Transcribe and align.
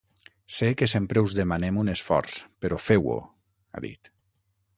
Sé 0.59 0.69
que 0.79 0.87
sempre 0.93 1.23
us 1.27 1.35
demanem 1.41 1.77
un 1.83 1.93
esforç, 1.93 2.41
però 2.65 2.81
feu-ho, 2.87 3.19
ha 3.77 3.85
dit. 3.87 4.13